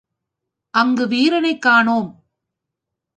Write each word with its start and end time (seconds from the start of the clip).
அங்கு 0.73 1.07
வீரனைக் 1.07 1.61
காணோம்! 1.61 2.09